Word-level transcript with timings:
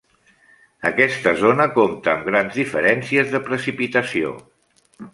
Aquesta 0.89 1.33
zona 1.43 1.69
compta 1.77 2.13
amb 2.15 2.27
grans 2.31 2.59
diferències 2.63 3.33
de 3.37 3.45
precipitació. 3.51 4.37